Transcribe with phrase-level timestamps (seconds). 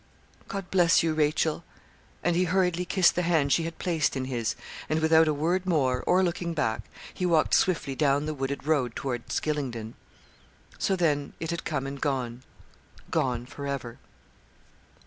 [0.47, 1.63] 'God bless you, Rachel!'
[2.23, 4.55] And he hurriedly kissed the hand she had placed in his,
[4.89, 6.81] and without a word more, or looking back,
[7.13, 9.93] he walked swiftly down the wooded road towards Gylingden.
[10.79, 12.41] So, then, it had come and gone
[13.11, 13.99] gone for ever.